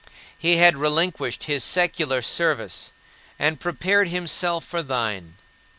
He 0.35 0.55
had 0.57 0.77
relinquished 0.77 1.43
his 1.43 1.63
secular 1.63 2.23
service, 2.23 2.91
and 3.37 3.59
prepared 3.59 4.07
himself 4.07 4.65
for 4.65 4.81
thine. 4.81 5.35